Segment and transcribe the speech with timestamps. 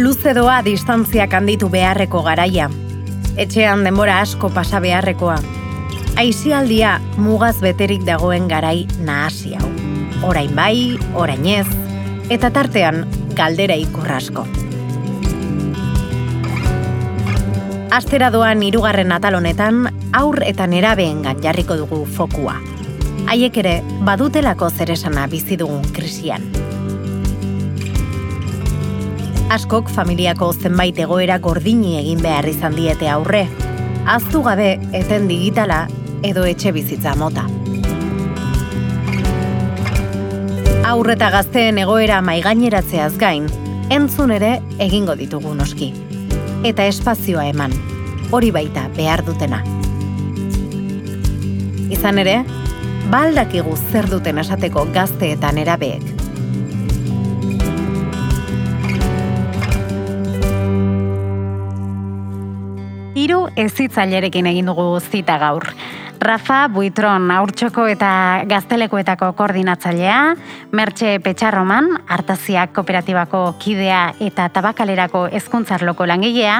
[0.00, 2.70] Luze doa distantziak handitu beharreko garaia.
[3.36, 5.34] Etxean denbora asko pasa beharrekoa.
[6.16, 9.68] Aizialdia mugaz beterik dagoen garai nahasi hau.
[10.24, 11.66] Orain bai, orain ez,
[12.32, 13.02] eta tartean
[13.36, 14.46] galdera ikurrasko.
[17.92, 19.84] Astera doan irugarren atal honetan,
[20.16, 22.56] aur eta nerabeen jarriko dugu fokua.
[23.28, 26.48] Haiek ere, badutelako zeresana bizi dugun krisian.
[29.50, 33.48] Askok familiako zenbait egoera gordini egin behar izan diete aurre.
[34.06, 35.80] Aztu gabe eten digitala
[36.22, 37.48] edo etxe bizitza mota.
[40.86, 43.48] Aurreta gazteen egoera maigaineratzeaz gain,
[43.90, 44.52] entzun ere
[44.86, 45.90] egingo ditugu noski.
[46.62, 47.74] Eta espazioa eman,
[48.30, 49.64] hori baita behar dutena.
[51.90, 52.38] Izan ere,
[53.10, 56.19] baldakigu zer duten esateko gazteetan erabeek.
[63.60, 65.68] Ezitzailerekin egin dugu zita gaur.
[66.20, 68.10] Rafa Buitron aurtsoko eta
[68.48, 70.18] gaztelekoetako koordinatzailea,
[70.76, 76.58] Mertxe Petxarroman, Artaziak Kooperatibako kidea eta Tabakalerako hezkuntzarloko langilea,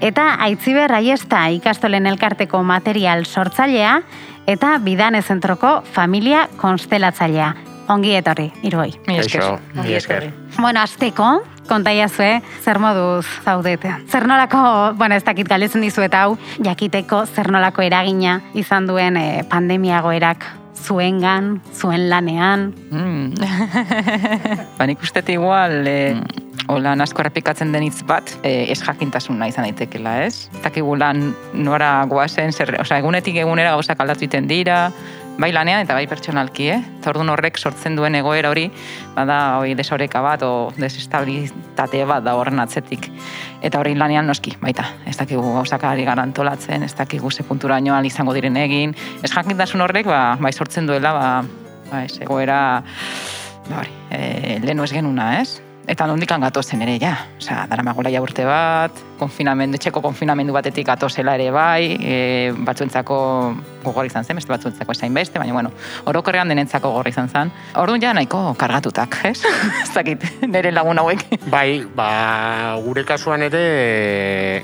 [0.00, 4.00] eta Aitziber Aiesta ikastolen elkarteko material sortzailea
[4.46, 7.75] eta Bidane Zentroko familia konstelatzailea.
[7.88, 8.90] Ongi etorri, iroi.
[9.06, 9.60] Mi esker.
[9.76, 10.30] Mi esker.
[10.56, 11.28] Bueno, azteko,
[11.68, 13.92] kontaiazue, zer moduz zaudete.
[14.10, 19.44] Zer nolako, bueno, ez dakit galetzen dizuet hau, jakiteko zer nolako eragina izan duen eh,
[19.50, 20.46] pandemiago erak
[20.86, 22.72] zuengan, zuen lanean.
[22.90, 23.34] Mm.
[24.78, 26.14] ba, nik uste igual, e,
[26.70, 30.48] hola asko errepikatzen den hitz bat, e, ez jakintasuna izan daitekela, ez?
[30.62, 34.90] Zakigu lan nora guazen, zer, oza, egunetik egunera gauzak aldatu iten dira,
[35.38, 36.78] bai lanean eta bai pertsonalki, eh?
[37.00, 38.66] Eta orduan horrek sortzen duen egoera hori,
[39.14, 43.10] bada hori desoreka bat o desestabilitate bat da horren atzetik.
[43.64, 48.32] Eta hori lanean noski, baita, ez dakigu gauzak ari garantolatzen, ez dakigu ze puntura izango
[48.32, 48.94] diren egin.
[49.22, 51.44] Ez jakintasun horrek, ba, bai sortzen duela, ba,
[51.90, 52.82] ba ez, egoera,
[53.68, 55.65] ba hori, e, lehenu ez genuna, ez?
[55.86, 57.12] Eta nondikan gatozen ere, ja.
[57.38, 62.16] Osa, dara magola ja urte bat, konfinamendu, etxeko konfinamendu batetik gatozela ere bai, e,
[62.66, 63.18] batzuentzako
[63.84, 65.70] gogor izan zen, beste batzuentzako esain beste, baina, bueno,
[66.10, 67.52] orokorrean denentzako gogor izan zen.
[67.78, 69.38] Orduan ja nahiko kargatutak, ez?
[69.84, 71.22] ez dakit, nire lagun hauek.
[71.52, 72.08] bai, ba,
[72.82, 73.62] gure kasuan ere,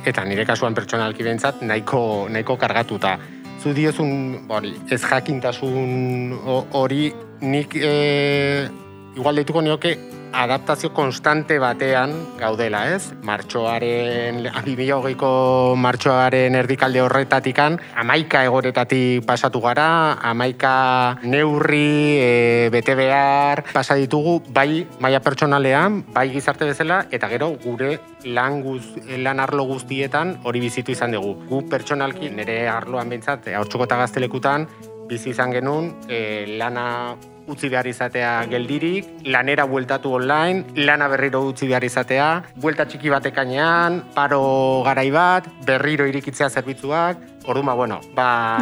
[0.02, 3.14] eta nire kasuan pertsonalki bentsat, nahiko, nahiko kargatuta.
[3.62, 6.34] Zu diozun, bori, ez jakintasun
[6.74, 7.12] hori,
[7.46, 8.66] nik e,
[9.14, 9.94] igual deituko nioke
[10.32, 13.12] adaptazio konstante batean gaudela, ez?
[13.22, 23.65] Martxoaren, abibio hogeiko martxoaren erdikalde horretatikan, amaika egoretatik pasatu gara, amaika neurri, e, bete behar,
[23.72, 28.84] pasa ditugu, bai maia pertsonalean, bai gizarte bezala, eta gero gure lan, guz,
[29.19, 31.37] lan arlo guztietan hori bizitu izan dugu.
[31.50, 34.66] Gu pertsonalki, nire arloan bintzat, haurtsuko eta gaztelekutan,
[35.09, 37.16] bizi izan genuen, e, lana
[37.50, 44.03] utzi behar izatea geldirik, lanera bueltatu online, lana berriro utzi behar izatea, buelta txiki batekanean,
[44.14, 48.58] paro garai bat, berriro irikitzea zerbitzuak, orduan ba, bueno, ba,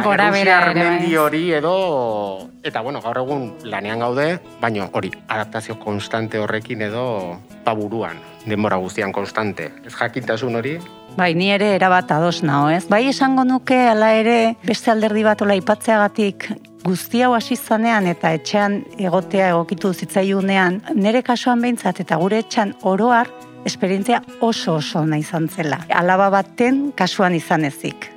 [0.73, 7.39] mendi hori edo, eta bueno, gaur egun lanean gaude, baino hori, adaptazio konstante horrekin edo,
[7.65, 9.71] ba buruan, denbora guztian konstante.
[9.85, 10.77] Ez jakintasun hori,
[11.17, 12.85] Bai, ni ere erabat ados nao, ez?
[12.89, 16.47] Bai, esango nuke, ala ere, beste alderdi bat ola ipatzeagatik,
[16.85, 22.73] guzti hau hasi zanean eta etxean egotea egokitu zitzaiunean, nire kasuan behintzat eta gure etxan
[22.87, 23.29] oroar,
[23.67, 25.83] esperientzia oso oso nahi izan zela.
[25.93, 28.07] Alaba baten kasuan izan ezik.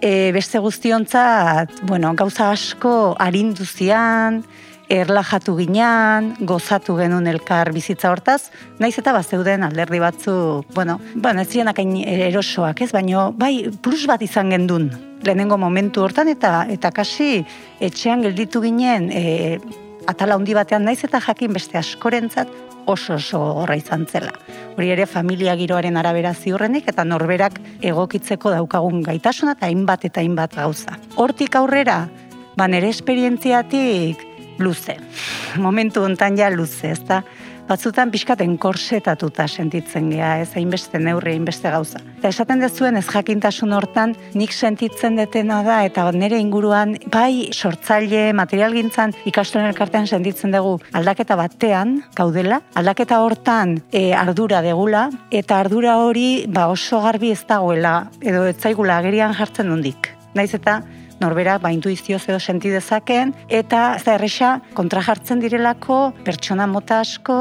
[0.00, 4.44] E, beste guztiontzat, bueno, gauza asko harinduzian,
[4.92, 10.34] erlajatu ginean, gozatu genuen elkar bizitza hortaz, naiz eta bazeuden alderdi batzu,
[10.74, 14.90] bueno, bueno ez ziren erosoak, ez, baino, bai, plus bat izan gendun,
[15.24, 17.44] lehenengo momentu hortan, eta eta kasi
[17.80, 19.58] etxean gelditu ginen, e,
[20.06, 22.48] atala handi batean naiz eta jakin beste askorentzat
[22.86, 24.32] oso oso horra izan zela.
[24.76, 30.56] Hori ere familia giroaren arabera ziurrenik eta norberak egokitzeko daukagun gaitasuna eta hainbat eta hainbat
[30.58, 30.98] gauza.
[31.14, 32.08] Hortik aurrera,
[32.56, 34.31] ba nere esperientziatik
[34.62, 34.96] luze.
[35.58, 37.22] Momentu hontan ja luze, ezta?
[37.68, 42.00] batzutan pixkaten korsetatuta sentitzen gea, ez hainbeste neurri, hainbeste gauza.
[42.18, 48.30] Eta esaten dezuen ez jakintasun hortan, nik sentitzen detena da, eta nire inguruan, bai sortzaile,
[48.36, 55.98] materialgintzan, ikastoren elkartean sentitzen dugu aldaketa batean, gaudela, aldaketa hortan e, ardura degula, eta ardura
[56.04, 60.12] hori ba, oso garbi ez dagoela, edo ez zaigula agerian jartzen dundik.
[60.34, 60.80] Naiz eta
[61.22, 67.00] norberak ba intuizioz edo senti dezaken eta ez da erresa kontra jartzen direlako pertsona mota
[67.04, 67.36] asko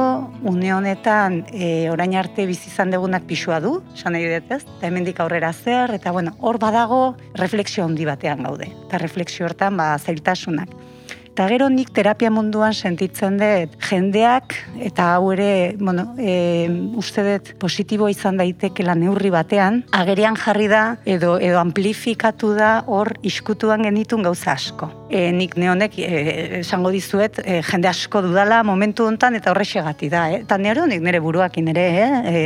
[0.45, 4.87] une honetan e, orain arte bizi izan degunak pisua du, esan nahi dut ez, eta
[4.87, 7.01] hemendik aurrera zer, eta bueno, hor badago
[7.39, 10.90] refleksio handi batean gaude, eta refleksio hortan ba zailtasunak.
[11.31, 14.51] Eta gero nik terapia munduan sentitzen dut jendeak,
[14.83, 16.67] eta hau ere, bueno, e,
[16.99, 23.13] uste dut positibo izan daitekela neurri batean, agerian jarri da edo edo amplifikatu da hor
[23.23, 24.91] iskutuan genitun gauza asko.
[25.07, 26.11] E, nik neonek e,
[26.59, 30.27] esango dizuet e, jende asko dudala momentu hontan eta horrexegati da.
[30.35, 30.43] Eh?
[30.43, 32.11] Eta nero nik nire buruakin ere eh?
[32.27, 32.45] e,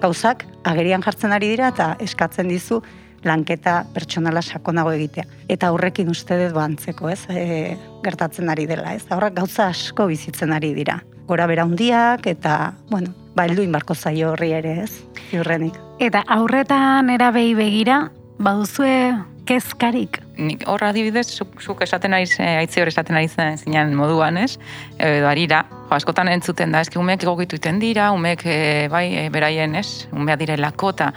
[0.00, 2.80] gauzak agerian jartzen ari dira eta eskatzen dizu
[3.24, 5.24] lanketa pertsonala sakonago egitea.
[5.52, 7.20] Eta horrekin uste dut bantzeko, ez?
[7.30, 9.04] E, gertatzen ari dela, ez?
[9.10, 11.00] Horrak gauza asko bizitzen ari dira.
[11.28, 14.92] Gora bera hundiak eta, bueno, ba, heldu inbarko zaio horri ere, ez?
[15.32, 15.78] Iurrenik.
[16.02, 18.04] Eta aurretan erabei begira,
[18.42, 19.14] baduzue
[19.46, 20.20] kezkarik?
[20.42, 24.40] Nik horra adibidez, zuk, zuk esaten ari zen, aitzi hori esaten ari zen zinean moduan,
[24.42, 24.56] ez?
[24.98, 28.58] Edo arira, jo, askotan entzuten da, eski umeek egokitu iten dira, umeek e,
[28.92, 30.08] bai, e, beraien, ez?
[30.12, 31.12] Umea direlako, eta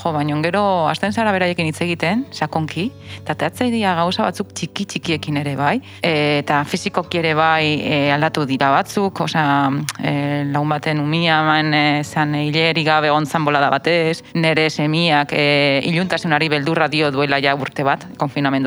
[0.00, 2.86] jo, baino gero, asten zara beraiekin hitz egiten, sakonki,
[3.20, 7.98] eta teatzei dira gauza batzuk txiki txikiekin ere bai, e, eta fizikoki ere bai e,
[8.14, 9.44] aldatu dira batzuk, osa,
[10.00, 10.14] e,
[10.50, 16.48] laun baten umia man e, zan hileri gabe ontzan bolada batez, nere semiak e, iluntasunari
[16.52, 18.06] beldurra dio duela ja urte bat,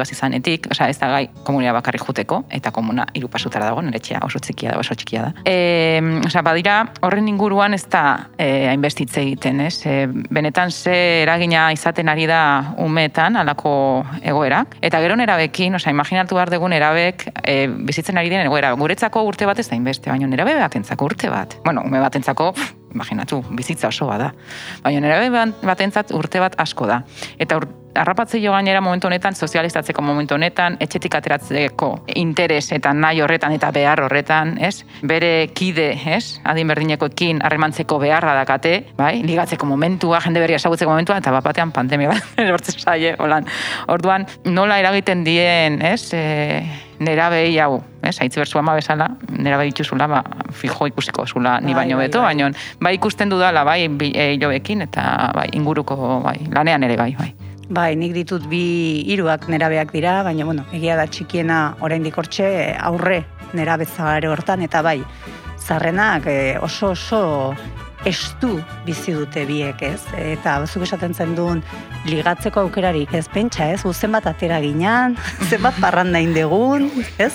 [0.03, 3.99] konfinamenduaz izanetik, osa, ez da gai komunia bakarri juteko, eta komuna hiru pasutara dago, nire
[3.99, 5.31] txea oso txikia da, oso txikia da.
[5.45, 9.85] E, osa, badira, horren inguruan ez da e, hainbestitze egiten, ez?
[9.85, 14.77] E, benetan ze eragina izaten ari da umetan, alako egoerak.
[14.81, 18.73] Eta gero nerabekin, osa, imaginatu behar dugun nerabek e, bizitzen ari den egoera.
[18.79, 21.57] Guretzako urte bat ez da hainbeste, baina nerabe batentzako urte bat.
[21.65, 24.33] Bueno, ume batentzako, pff, imaginatu, bizitza oso bada.
[24.83, 25.29] Baina nerabe
[25.63, 27.01] batentzat urte bat asko da.
[27.41, 33.21] Eta ur, Arrapatze jo gainera momentu honetan, sozializatzeko momentu honetan, etxetik ateratzeko interes eta nahi
[33.21, 34.81] horretan eta behar horretan, ez?
[35.05, 36.39] Bere kide, ez?
[36.49, 39.19] Adin berdinekoekin harremantzeko beharra dakate, bai?
[39.27, 43.45] Ligatzeko momentua, jende berria esagutzeko momentua, eta bapatean pandemia bat, erortzen zaie, holan.
[43.93, 46.07] Orduan, nola eragiten dien, ez?
[46.17, 46.63] E,
[47.03, 48.15] nera behi hau, ez?
[48.21, 52.07] Aitzi berzu ama bezala, nera behi dituzula, ba, fijo ikusiko zula, ni Bai, baino bai,
[52.07, 52.33] beto, bai.
[52.35, 57.15] baino, bai ikusten dudala, bai, bi- e, hilobekin, eta bai, inguruko, bai, lanean ere, bai,
[57.19, 57.33] bai.
[57.69, 63.23] Bai, nik ditut bi hiruak nerabeak dira, baina bueno, egia da txikiena oraindik hortxe aurre
[63.53, 64.99] nerabezagare hortan eta bai,
[65.63, 67.55] zarrenak eh, oso oso
[68.09, 70.01] estu bizi dute biek, ez?
[70.17, 71.63] Eta zuk esaten zen duen
[72.07, 73.25] ligatzeko aukerarik, ez?
[73.31, 73.81] Pentsa, ez?
[73.83, 75.17] Gu zenbat atera ginean,
[75.49, 77.33] zenbat parranda indegun, ez?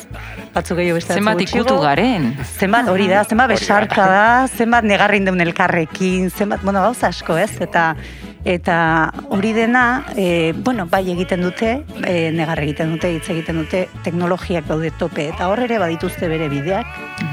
[0.55, 2.33] Batzuk gehiago beste Zenbat ikutu garen.
[2.59, 7.55] Zenbat hori da, zenbat besarka da, zenbat negarrin deun elkarrekin, zenbat, bueno, gauza asko, ez?
[7.65, 7.93] Eta
[8.45, 13.89] eta hori dena, e, bueno, bai egiten dute, e, negar egiten dute, hitz egiten dute,
[14.05, 16.87] teknologiak daude tope, eta hor ere badituzte bere bideak,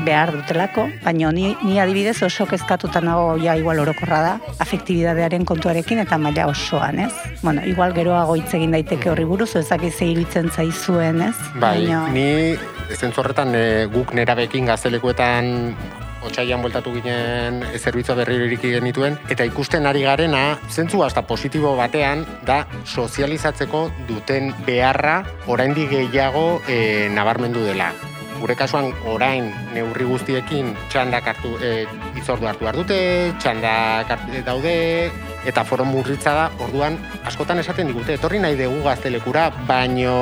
[0.06, 6.00] behar dutelako, baina ni, ni adibidez oso kezkatuta nago ja igual orokorra da, afektibidadearen kontuarekin
[6.04, 7.14] eta maila osoan, ez?
[7.42, 11.36] Bueno, igual geroago hitz egin daiteke horri buruz, ez dakit ze iruditzen zaizuen, ez?
[11.60, 12.58] Bai, Baina- ni
[12.96, 15.76] zentzu horretan e, guk nerabekin gaztelekuetan
[16.26, 21.76] otxaian bueltatu ginen e, zerbitzua berriro iriki genituen, eta ikusten ari garena, zentzu hasta positibo
[21.78, 27.92] batean, da sozializatzeko duten beharra oraindik gehiago e, nabarmendu dela.
[28.36, 31.86] Gure kasuan orain neurri guztiekin txandak hartu, e,
[32.20, 33.00] itzordu hartu behar dute,
[33.40, 34.76] txandak hartu daude,
[35.46, 40.16] eta foro murritza da, orduan askotan esaten digute, etorri nahi dugu gaztelekura, baino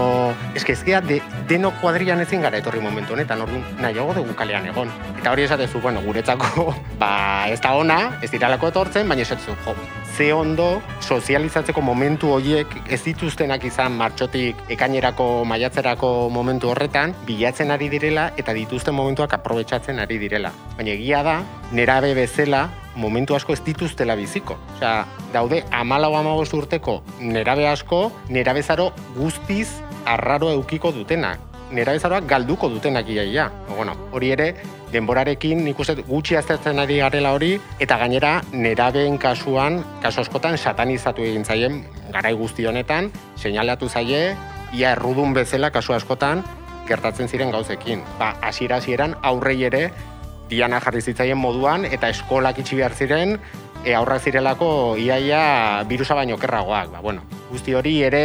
[0.56, 4.92] eske ezkea de, deno kuadrian ezin gara etorri momentu honetan, orduan nahiago dugu kalean egon.
[5.18, 7.14] Eta hori esatezu, bueno, guretzako, ba,
[7.50, 9.76] ez da ona, ez diralako etortzen, baina esatezu, jo,
[10.14, 17.90] ze ondo sozializatzeko momentu horiek ez dituztenak izan martxotik ekainerako maiatzerako momentu horretan, bilatzen ari
[17.90, 20.54] direla eta dituzten momentuak aprobetsatzen ari direla.
[20.78, 21.40] Baina egia da,
[21.72, 24.58] nerabe bezala, momentu asko ez dituztela biziko.
[24.76, 29.70] Osea, daude amalau amabost urteko nerabe asko, nerabezaro guztiz
[30.06, 31.40] arraro eukiko dutenak.
[31.74, 33.48] Nerabezaroak galduko dutenak iaia.
[33.76, 34.48] Bueno, hori ere,
[34.94, 41.26] denborarekin nik uste gutxi aztertzen ari garela hori, eta gainera nerabeen kasuan, kasu askotan satanizatu
[41.26, 41.82] egin zaien,
[42.14, 43.10] garai guzti honetan,
[43.42, 44.36] seinalatu zaie,
[44.74, 46.44] ia errudun bezala kasu askotan,
[46.88, 48.04] gertatzen ziren gauzekin.
[48.20, 49.88] Ba, hasiera hasieran aurrei ere,
[50.54, 53.40] diana jarri zitzaien moduan, eta eskolak itxi behar ziren,
[53.84, 56.92] e, aurrak zirelako iaia birusa baino kerragoak.
[56.94, 58.24] Ba, bueno, guzti hori ere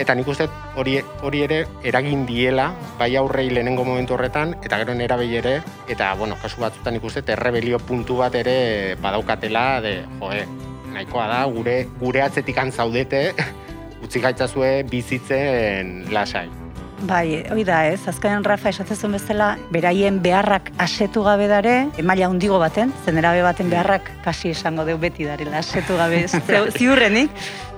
[0.00, 0.46] eta nik uste
[0.80, 5.58] hori, hori ere eragin diela bai aurrei lehenengo momentu horretan eta gero nerabei ere
[5.92, 10.46] eta bueno, kasu batzutan nik uste errebelio puntu bat ere badaukatela de joe,
[10.94, 13.30] nahikoa da gure gure atzetikan zaudete
[14.04, 16.61] utzi gaitzazue bizitzen lasai.
[17.02, 22.60] Bai, hoi da ez, azkenen Rafa esatzen bezala, beraien beharrak asetu gabe dare, emaila hundigo
[22.62, 27.32] baten, zenerabe baten beharrak kasi esango deu beti darela asetu gabe zeu- ziurrenik,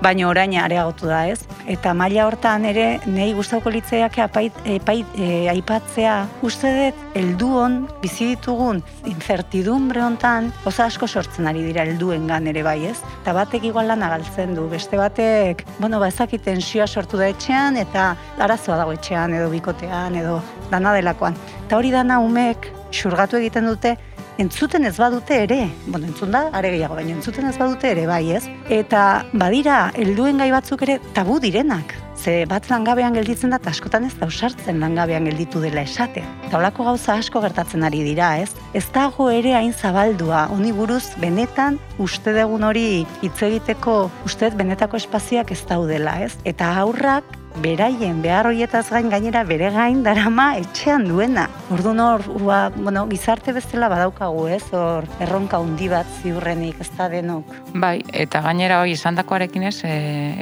[0.05, 1.39] baina oraina areagotu da ez.
[1.73, 8.29] Eta maila hortan ere, nahi gustauko litzeiak apait, epait, e, aipatzea, uste dut, helduon bizi
[8.35, 12.99] ditugun incertidumbre hontan, oza asko sortzen ari dira helduengan ere bai ez.
[13.23, 17.81] Eta batek igual lana galtzen du, beste batek, bueno, ba ezakit tensioa sortu da etxean,
[17.81, 20.41] eta arazoa dago etxean, edo bikotean, edo
[20.71, 21.37] dana delakoan.
[21.67, 23.97] Eta hori dana umek xurgatu egiten dute,
[24.39, 28.25] entzuten ez badute ere, bueno, entzun da, are gehiago, baina entzuten ez badute ere, bai
[28.35, 28.45] ez?
[28.73, 31.95] Eta badira, helduen gai batzuk ere tabu direnak.
[32.15, 36.25] Ze bat langabean gelditzen da, askotan ez da usartzen langabean gelditu dela esatea.
[36.47, 38.55] Eta holako gauza asko gertatzen ari dira, ez?
[38.73, 44.97] Ez dago ere hain zabaldua, honi buruz benetan uste dugun hori hitz egiteko uste benetako
[44.97, 46.33] espazioak ez daudela, ez?
[46.49, 51.47] Eta aurrak beraien behar horietaz gain gainera bere gain darama etxean duena.
[51.75, 54.63] Orduan hor, ua, bueno, gizarte bezala badaukagu, ez?
[54.75, 57.55] Hor erronka handi bat ziurrenik, ez da denok.
[57.75, 59.95] Bai, eta gainera hori esandakoarekin ez, e,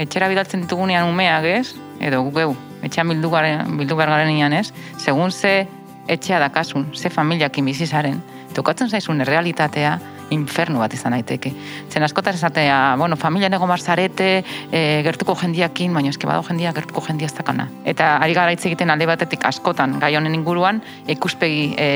[0.07, 5.31] etxera bidaltzen ditugunean umeak ez, edo guk geu, etxean bildu, garen, bildu garenean ez, segun
[5.31, 5.66] ze
[6.09, 8.23] etxea dakasun, ze familiakin bizizaren,
[8.57, 9.99] tokatzen zaizun errealitatea,
[10.32, 11.52] infernu bat izan daiteke.
[11.90, 14.30] Zen askotan esatea, bueno, familia nego marzarete,
[14.70, 17.68] e, gertuko jendiakin, baina eske bado jendia gertuko jendia ez dakana.
[17.84, 21.88] Eta ari gara hitz egiten alde batetik askotan gai honen inguruan, ikuspegi, e,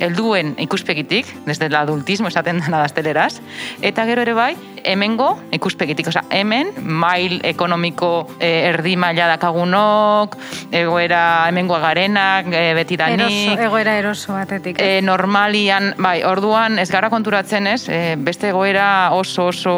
[0.00, 3.40] helduen ikuspegitik, desde el adultismo esaten dena gazteleraz,
[3.82, 10.36] eta gero ere bai, hemengo ikuspegitik, osea, hemen mail ekonomiko e, erdi maila dakagunok,
[10.72, 14.80] egoera hemengoa garenak, e, betidanik, Eroso, egoera eroso batetik.
[14.80, 19.72] E, normalian, bai, orduan ez gara konturatzen ez, e, beste egoera oso oso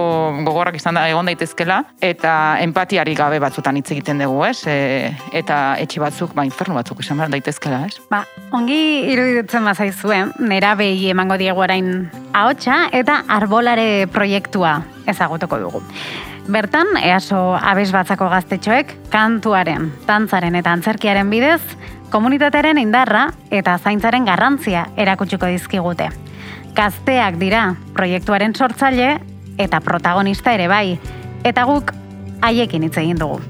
[0.44, 4.66] gogorrak izan da egon daitezkela, eta empatiari gabe batzutan hitz egiten dugu, ez?
[4.66, 8.00] E, eta etxe batzuk, ba, infernu batzuk izan behar daitezkela, ez?
[8.10, 8.80] Ba, ongi
[9.12, 15.82] iruditzen bazaizue, nera behi emango diegu orain ahotsa eta arbolare proiektua ezagutuko dugu.
[16.52, 21.62] Bertan, easo abes batzako gaztetxoek, kantuaren, tantzaren eta antzerkiaren bidez,
[22.12, 26.10] komunitatearen indarra eta zaintzaren garrantzia erakutsiko dizkigute.
[26.72, 29.18] Gazteak dira proiektuaren sortzaile
[29.60, 30.98] eta protagonista ere bai,
[31.44, 31.92] eta guk
[32.42, 33.40] haiekin hitz egin dugu.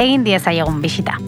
[0.00, 1.18] Egin diezaiegun bisita.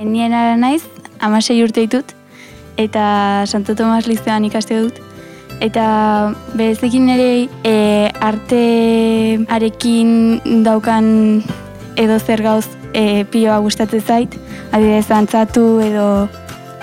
[0.00, 0.82] Nien ara naiz,
[1.20, 2.14] amasei urte ditut,
[2.80, 4.94] eta Santo Tomas lizean ikaste dut.
[5.60, 10.08] Eta berezekin ere e, artearekin
[10.64, 11.42] daukan
[12.00, 14.36] edo zer gauz e, piloa gustatzen zait,
[14.72, 16.28] adibidez antzatu edo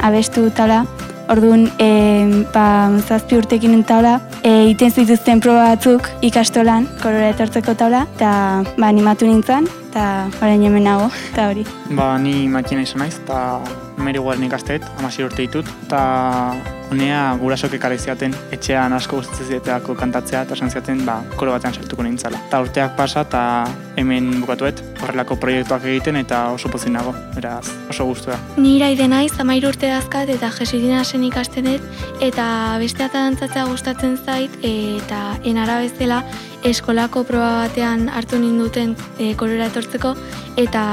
[0.04, 0.86] abestu tala.
[1.28, 4.14] Orduan, e, ba, zazpi urtekin taula,
[4.48, 8.30] e, iten zituzten proba batzuk ikastolan, korora etortzeko taula, eta
[8.78, 10.06] ba, animatu nintzen, eta
[10.40, 11.68] orain hemen nago, eta hori.
[11.92, 13.60] Ba, ni makina izan naiz, eta
[13.98, 16.01] meriguaren ikasteet, amasi urte ditut, eta
[16.92, 22.04] honea gurasok ekarri ziaten etxean asko gustatzen zieteako kantatzea, eta esan ba, koro batean sartuko
[22.04, 22.39] nintzala.
[22.48, 23.42] Eta urteak pasa, eta
[23.98, 28.38] hemen bukatuet, horrelako proiektuak egiten, eta oso pozik nago, beraz, oso gustua.
[28.58, 31.68] Ni iraide naiz, amairu urte dazkat eta jesuirina zen ikasten
[32.22, 36.24] eta beste eta dantzatzea gustatzen zait, eta enara bezala
[36.63, 40.16] eskolako proba batean hartu ninduten e, korora etortzeko,
[40.58, 40.86] eta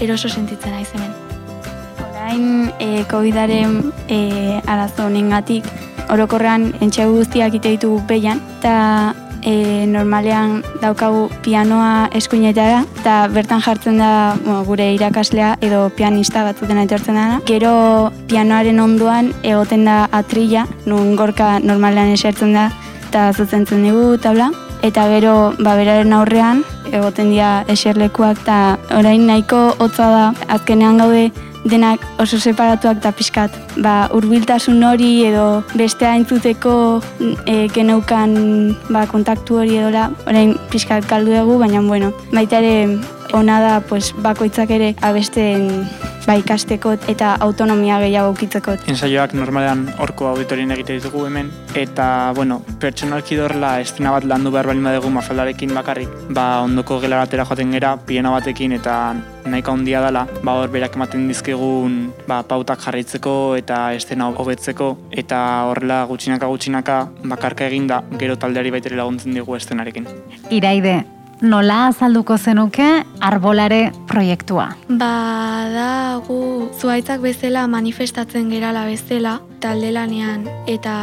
[0.00, 1.31] eroso sentitzen naiz hemen.
[2.32, 5.66] Orain e, COVID-aren e, arazo honengatik
[6.08, 9.12] orokorrean entxe guztiak ite ditugu behian, eta
[9.44, 16.80] e, normalean daukagu pianoa eskuinetara, eta bertan jartzen da bueno, gure irakaslea edo pianista batzuten
[16.86, 17.42] etortzen dana.
[17.44, 17.74] Gero
[18.32, 22.70] pianoaren ondoan egoten da atrilla, nun gorka normalean esertzen da,
[23.10, 24.48] eta zuzentzen dugu tabla.
[24.82, 28.58] Eta gero, ba, beraren aurrean, egoten dira eserlekuak, eta
[28.98, 31.30] orain nahiko hotza da, azkenean gaude
[31.64, 33.54] denak oso separatuak eta pixkat.
[33.82, 36.74] Ba, urbiltasun hori edo bestea entzuteko
[37.46, 38.34] e, geneukan
[38.90, 42.98] ba, kontaktu hori edola, orain pixkat kaldu dugu, baina bueno, baita ere
[43.32, 45.68] ona da pues, bakoitzak ere abesten
[46.26, 48.76] ba, ikasteko eta autonomia gehiago ukitzeko.
[48.90, 54.70] Ensaioak normalean horko auditorien egite ditugu hemen, eta, bueno, pertsonalki dorla estrena bat landu behar
[54.70, 58.98] balin badugu mafaldarekin bakarrik, ba, ondoko gela batera joaten gera, piena batekin, eta
[59.46, 65.40] nahiko handia dela, ba, hor berak ematen dizkigun ba, pautak jarraitzeko eta estena hobetzeko, eta
[65.70, 67.00] horrela gutxinaka gutxinaka
[67.34, 70.06] bakarka eginda gero taldeari baitere laguntzen digu estenarekin.
[70.50, 71.00] Iraide,
[71.42, 72.86] nola azalduko zenuke
[73.20, 74.68] arbolare proiektua?
[74.88, 75.12] Ba,
[75.74, 75.88] da
[76.26, 80.94] gu zuaitzak bezala manifestatzen gerala bezala talde lanean eta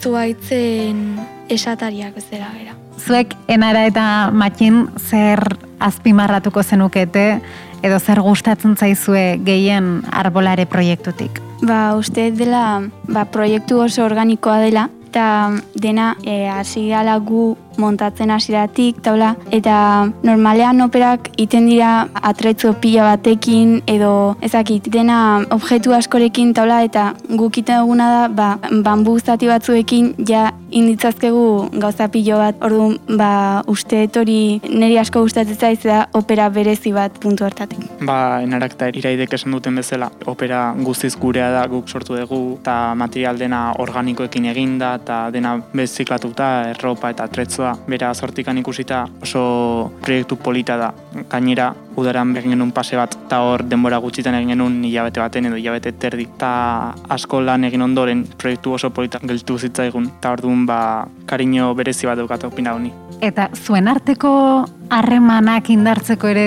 [0.00, 1.04] zuaitzen
[1.52, 2.74] esatariak bezala gera.
[3.04, 5.42] Zuek enara eta matxin zer
[5.82, 7.40] azpimarratuko zenukete
[7.84, 11.42] edo zer gustatzen zaizue gehien arbolare proiektutik?
[11.64, 18.30] Ba, uste dela ba, proiektu oso organikoa dela, eta dena e, hasi gala gu montatzen
[18.30, 19.76] hasiratik taula eta
[20.22, 25.18] normalean operak iten dira atretzo pila batekin edo ezakit dena
[25.54, 28.48] objektu askorekin taula eta guk iten duguna da ba,
[28.82, 35.56] bambu zati batzuekin ja inditzazkegu gauza pilo bat orduan ba, uste hori niri asko gustatzen
[35.56, 37.82] zaiz da opera berezi bat puntu hartatik.
[38.02, 42.94] Ba, enarak eta iraidek esan duten bezala, opera guztiz gurea da guk sortu dugu eta
[42.98, 47.28] material dena organikoekin eginda eta dena beziklatuta, erropa eta
[47.64, 50.92] atretzua bera sortikan ikusita oso proiektu polita da.
[51.30, 55.56] Gainera, udaran egin genuen pase bat, eta hor denbora gutxitan egin genuen hilabete baten edo
[55.60, 56.28] hilabete terdi.
[56.38, 62.06] Ta asko lan egin ondoren proiektu oso polita geltu zitzaigun, eta hor ba, kariño berezi
[62.06, 62.92] bat dukat opina honi.
[63.20, 66.46] Eta zuen arteko harremanak indartzeko ere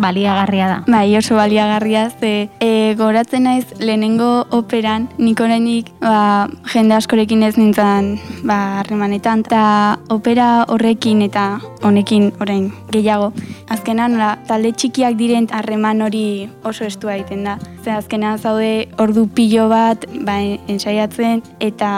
[0.00, 0.78] baliagarria da.
[0.86, 7.56] Bai, oso baliagarria ze e, goratzen naiz lehenengo operan nik orainik ba, jende askorekin ez
[7.56, 8.16] nintzen
[8.48, 9.62] ba harremanetan eta
[10.08, 13.32] opera horrekin eta honekin orain gehiago.
[13.68, 17.56] Azkenan nola talde txikiak diren harreman hori oso estua egiten da.
[17.82, 20.36] Ze azkenan zaude ordu pilo bat ba
[20.70, 21.90] ensaiatzen eta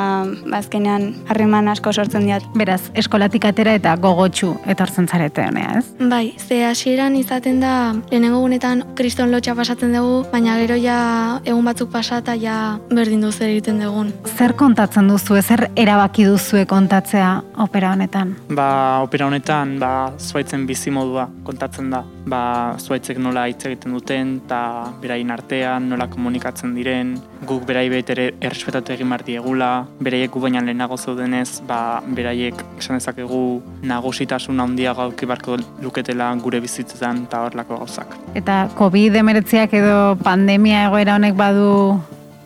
[0.47, 2.41] ba, azkenan harreman asko sortzen dira.
[2.57, 6.09] Beraz, eskolatik atera eta gogotsu etortzen zarete honea, ez?
[6.11, 7.75] Bai, ze hasieran izaten da
[8.11, 10.99] lehenengo gunetan kriston lotxa pasatzen dugu, baina gero ja
[11.45, 14.13] egun batzuk pasata ja berdin duzu egiten dugun.
[14.37, 18.37] Zer kontatzen duzu, zer erabaki duzue kontatzea opera honetan?
[18.49, 18.71] Ba,
[19.05, 22.05] opera honetan, ba, zuaitzen bizi modua kontatzen da.
[22.31, 22.41] Ba,
[22.79, 24.61] zuaitzek nola hitz egiten duten, eta
[25.03, 27.15] beraien artean, nola komunikatzen diren,
[27.49, 33.01] guk berai betere errespetatu egin marti egula, beraiek gu baina lehenago zeudenez, ba, beraiek esan
[33.01, 33.43] dezakegu
[33.83, 38.17] nagusitasun handia gauki barko luketela gure bizitzetan eta horlako gauzak.
[38.39, 41.71] Eta COVID-19 edo pandemia egoera honek badu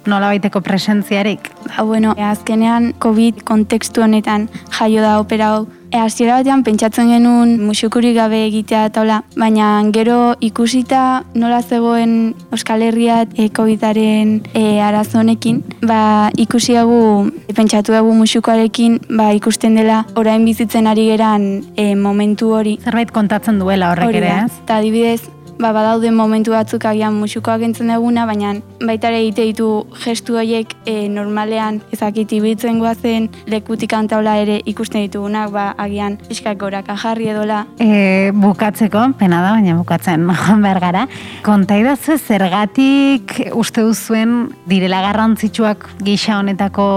[0.06, 1.50] nola baiteko presentziarik?
[1.68, 5.64] Ba, bueno, azkenean COVID kontekstu honetan jaio da opera hau.
[5.94, 12.82] E, Aziera batean pentsatzen genuen musukuri gabe egitea taula, baina gero ikusita nola zegoen Euskal
[12.82, 20.44] Herriat e, COVID-aren e, arazonekin, ba, ikusi dugu, pentsatu dugu musukoarekin, ba, ikusten dela orain
[20.44, 22.80] bizitzen ari geran e, momentu hori.
[22.82, 24.52] Zerbait kontatzen duela horrek ere, ez?
[24.64, 25.22] Eta adibidez,
[25.64, 28.50] ba, badaude momentu batzuk agian musikoak entzen duguna, baina
[28.84, 29.68] baita ere egite ditu
[30.02, 36.58] gestu horiek e, normalean ezakit ibiltzen guazen lekutik antaula ere ikusten ditugunak, ba, agian fiskak
[36.60, 37.62] goraka jarri edola.
[37.80, 41.06] E, bukatzeko, pena da, baina bukatzen joan behar gara.
[41.46, 46.88] Konta idazu zergatik uste duzuen direla garrantzitsuak gisa honetako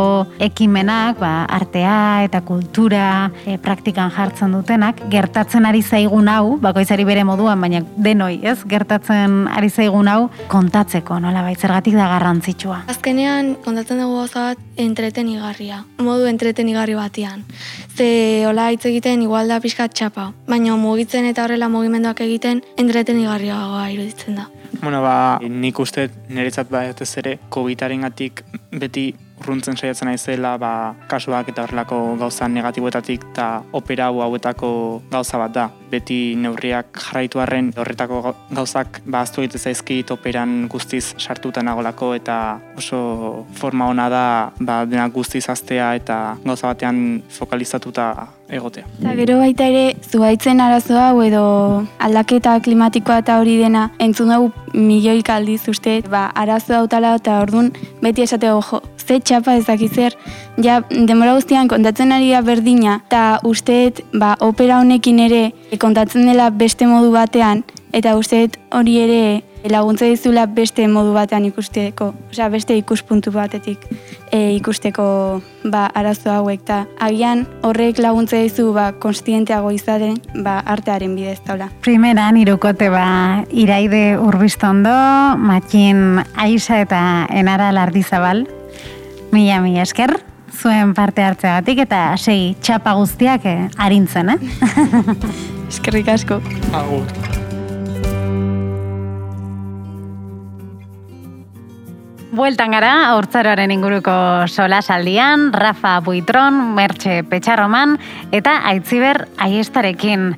[0.44, 7.24] ekimenak, ba, artea eta kultura e, praktikan jartzen dutenak, gertatzen ari zaigun hau, bakoitzari bere
[7.28, 12.84] moduan, baina denoi, ez, gertatzen ari zaigun hau, kontatzeko, nola bai, zergatik da garrantzitsua.
[12.94, 15.84] Azkenean, kontatzen dugu gauza bat, entretenigarria.
[16.02, 17.46] Modu entretenigarri batean.
[17.96, 20.32] Ze, hola hitz egiten, igual da pixkat txapa.
[20.48, 23.58] Baina mugitzen eta horrela mugimenduak egiten, entretenigarria
[23.92, 24.50] iruditzen da.
[24.82, 28.04] Bueno, ba, nik uste niretzat bat ez ere, COVID-aren
[28.72, 30.72] beti urruntzen saiatzen naizela, ba,
[31.10, 33.48] kasuak eta horrelako gauza negatiboetatik eta
[33.78, 34.70] opera hauetako
[35.12, 35.68] gauza bat da.
[35.92, 42.38] Beti neurriak jarraitu arren horretako gauzak ba, aztu egite zaizkit operan guztiz sartuta nagolako eta
[42.78, 44.26] oso forma ona da
[44.60, 48.10] ba, dena guztiz aztea eta gauza batean fokalizatuta
[48.50, 48.86] egotea.
[49.00, 51.44] Eta gero baita ere, zuaitzen arazo hau edo
[52.00, 57.72] aldaketa klimatikoa eta hori dena, entzun dugu milioik aldiz uste, ba, arazo dautala eta ordun
[58.02, 60.16] beti esate jo, ze txapa ezakizer,
[60.64, 65.44] ja, demora guztian kontatzen ari da berdina, eta usteet, ba, opera honekin ere
[65.80, 69.22] kontatzen dela beste modu batean, eta usteet hori ere
[69.68, 73.84] laguntza dizula beste modu batean ikusteko, osea beste ikuspuntu batetik
[74.32, 75.08] e, ikusteko
[75.66, 81.70] ba, arazo hauek eta agian horrek laguntza dizu ba, konstienteago izaten ba, artearen bidez taula.
[81.84, 84.94] Primeran irukote ba, iraide urbistondo,
[85.38, 87.02] matxin aisa eta
[87.34, 88.46] enara lardizabal,
[89.32, 90.20] mila mila esker,
[90.58, 94.40] zuen parte hartzeagatik eta segi txapa guztiak eh, arintzen, eh?
[95.72, 96.40] Eskerrik asko.
[96.72, 97.27] Agur.
[102.38, 104.14] Bueltan gara, hortzaroaren inguruko
[104.46, 107.96] sola saldian, Rafa Buitron, Mertxe Petxarroman,
[108.30, 110.36] eta Aitziber Aiestarekin.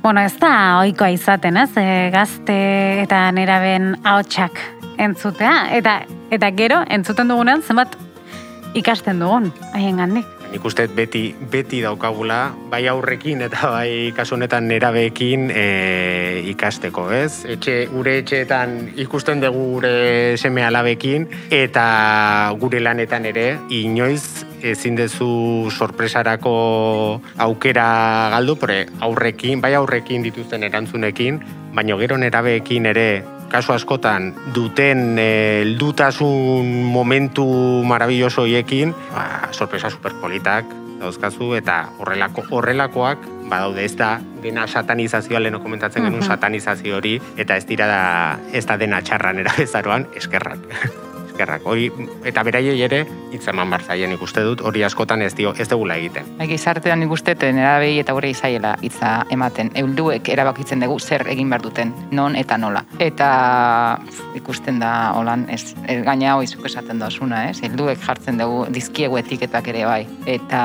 [0.00, 1.74] Bueno, ez da oikoa izaten, ez?
[1.76, 2.56] E, gazte
[3.02, 4.62] eta neraben ahotsak
[4.96, 5.66] entzutea.
[5.76, 5.98] Eta,
[6.32, 7.98] eta gero, entzuten dugunean, zenbat
[8.72, 10.24] ikasten dugun, haien.
[10.52, 15.66] Nik uste beti, beti daukagula, bai aurrekin eta bai kasu honetan nerabeekin e,
[16.52, 17.44] ikasteko, ez?
[17.56, 19.94] Etxe, gure etxeetan ikusten dugu gure
[20.38, 21.86] seme alabekin eta
[22.60, 26.56] gure lanetan ere, inoiz ezin dezu sorpresarako
[27.46, 27.86] aukera
[28.34, 31.40] galdu, pore aurrekin, bai aurrekin dituzten erantzunekin,
[31.76, 33.08] baino gero nerabeekin ere
[33.56, 37.46] kasu askotan duten eh, heldutasun momentu
[37.88, 40.68] marabilloso hoiekin, ba, sorpresa superpolitak
[41.00, 47.56] dauzkazu eta horrelako horrelakoak badaude ez da dena satanizazioa leno komentatzen genuen satanizazio hori eta
[47.56, 48.04] ez dira da
[48.52, 51.04] ez da dena txarran erabezaroan eskerrak.
[51.36, 51.66] Eskerrak.
[51.68, 51.90] Hori,
[52.24, 55.96] eta beraiei ere hitz eman bar zaien ikuste dut, hori askotan ez dio ez degula
[56.00, 56.26] egiten.
[56.38, 59.70] Bai, gizartean nik uste nerabei eta gure izaiela hitza ematen.
[59.76, 62.84] Eulduek erabakitzen dugu zer egin behar duten, non eta nola.
[62.98, 63.28] Eta
[64.38, 67.60] ikusten da holan, ez, ez gaina hoi zuk esaten dozuna, ez?
[67.62, 70.02] Helduek jartzen dugu dizkiegu etiketak ere bai.
[70.26, 70.62] Eta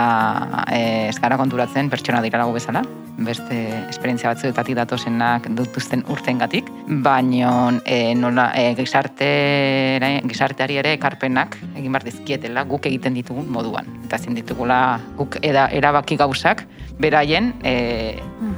[0.71, 2.86] e, ez gara konturatzen pertsona diralago bezala,
[3.17, 3.58] beste
[3.89, 6.69] esperientzia batzuetatik datozenak dutuzten urtengatik,
[7.04, 9.32] baino e, nola e, gizarte,
[10.30, 13.89] gizarteari ere ekarpenak egin behar dizkietela guk egiten ditugun moduan.
[14.06, 16.65] Eta ezin ditugula guk eda, erabaki gauzak
[17.02, 17.76] beraien e,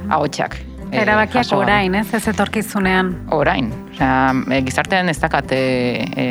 [0.08, 0.56] ahotsak.
[0.90, 3.14] e, Erabakiak orain, ez, ez etorkizunean.
[3.34, 3.72] Orain.
[3.94, 5.60] Osea, e, gizartean ez dakate
[6.16, 6.26] e,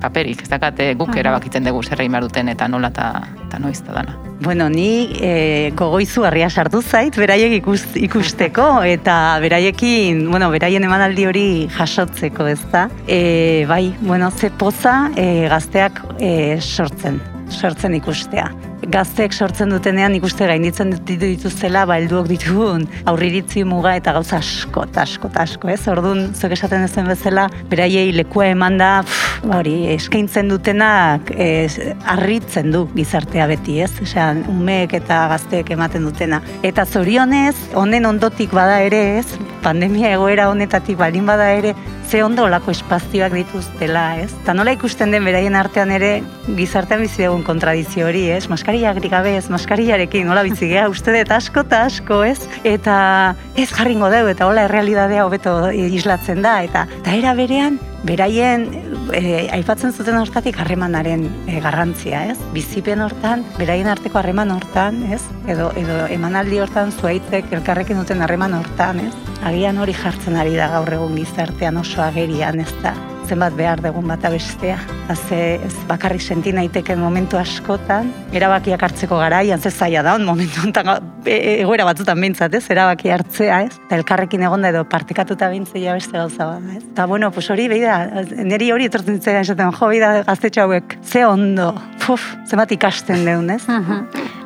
[0.00, 1.18] paperik, ez dakate guk Mhm.
[1.18, 4.16] erabakitzen dugu zer egin duten eta nola eta, eta noiz eta dana.
[4.40, 11.26] Bueno, ni e, gogoizu harria sartu zait, beraiek ikus, ikusteko, eta beraiekin, bueno, beraien emanaldi
[11.26, 12.88] hori jasotzeko, ez da?
[13.06, 18.50] E, bai, bueno, ze poza e, gazteak e, sortzen, sortzen ikustea.
[18.86, 24.84] Gazteek sortzen dutenean ikuste gainditzen ditu dituztela, ba, helduok ditugun aurriritzi muga eta gauza asko,
[25.02, 25.80] asko, asko, ez?
[25.90, 31.66] Orduan, zuek esaten ez bezala, beraiei lekua eman da, pff, ba, hori, eskaintzen dutenak e,
[32.14, 33.90] harritzen du gizartea beti, ez?
[34.06, 36.40] Osea, umeek eta gazteek ematen dutena.
[36.62, 39.26] Eta zorionez, honen ondotik bada ere, ez?
[39.66, 41.74] Pandemia egoera honetatik balin bada ere,
[42.06, 44.30] ze ondo olako espazioak dituztela, ez?
[44.42, 46.10] Eta nola ikusten den beraien artean ere
[46.58, 48.46] gizartean bizi dugun kontradizio hori, ez?
[48.52, 52.38] Maskariak gabe ez, maskariarekin nola bizi gea, uste dut asko eta asko, ez?
[52.62, 58.66] Eta ez jarringo dugu, eta hola errealidadea hobeto islatzen da, eta, eta era berean, beraien
[59.14, 62.38] e, aipatzen zuten hortatik harremanaren e, garrantzia, ez?
[62.54, 65.22] Bizipen hortan, beraien arteko harreman hortan, ez?
[65.50, 69.12] Edo, edo emanaldi hortan zuaitzek elkarrekin duten harreman hortan, ez?
[69.46, 72.94] Agian hori jartzen ari da gaur egun gizartean oso agerian, ez da?
[73.26, 74.76] Zenbat behar dugun bata bestea.
[75.10, 80.90] Haze, ez bakarrik senti naiteken momentu askotan, erabakiak hartzeko garaian, ze zaila da, momentu honetan
[81.24, 86.18] e- egoera batzutan bintzat, ez, erabaki hartzea, ez, eta elkarrekin egonda edo partekatuta bintzea beste
[86.18, 86.84] gauza bada, ez.
[86.84, 87.98] Eta bueno, pues hori, behi da,
[88.36, 91.72] niri hori etortzen zitzaidan esaten, jo, behi da, gaztetxo hauek, ze ondo,
[92.06, 93.62] puf, zenbat ikasten deun, ez.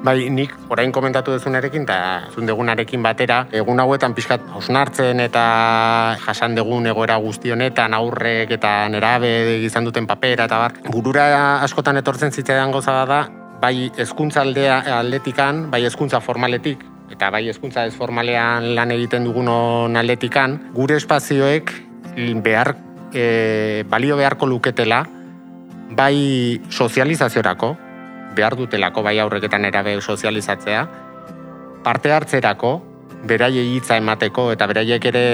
[0.01, 1.97] Bai, nik orain komentatu dezunarekin eta
[2.33, 5.43] zundegunarekin batera, egun hauetan pixkat hausnartzen eta
[6.23, 10.79] jasan degun egoera guzti honetan aurrek eta nerabe izan duten papera eta bar.
[10.89, 11.27] Burura
[11.67, 13.21] askotan etortzen zitzaidan goza da,
[13.61, 20.01] bai hezkuntza aldea aldetikan, bai hezkuntza formaletik eta bai hezkuntza ez formalean lan egiten dugunon
[20.01, 21.75] aldetikan, gure espazioek
[22.41, 22.73] behar
[23.13, 25.05] e, balio beharko luketela
[25.91, 27.75] bai sozializaziorako,
[28.41, 30.87] behar dutelako bai aurreketan erabe sozializatzea,
[31.85, 32.79] parte hartzerako,
[33.29, 35.25] beraiei hitza emateko eta beraiek ere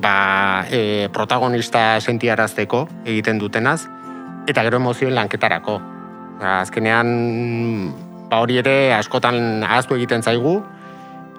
[0.00, 3.82] ba, e, protagonista sentiarazteko egiten dutenaz,
[4.48, 5.78] eta gero emozioen lanketarako.
[6.40, 7.10] Ba, azkenean,
[8.30, 10.62] ba hori ere askotan ahaztu egiten zaigu,